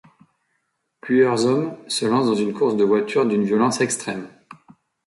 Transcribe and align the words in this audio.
Plusieurs 0.99 1.45
hommes 1.45 1.77
se 1.87 2.07
lancent 2.07 2.25
dans 2.25 2.33
une 2.33 2.55
course 2.55 2.75
de 2.75 2.83
voiture 2.83 3.27
d'une 3.27 3.43
violence 3.43 3.81
extrême. 3.81 4.27